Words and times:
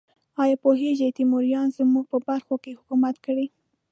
ایا 0.41 0.55
پوهیږئ 0.63 1.09
تیموریانو 1.17 1.75
زموږ 1.77 2.05
په 2.11 2.17
برخو 2.27 2.55
کې 2.63 2.71
حکومت 2.79 3.15
کړی؟ 3.25 3.45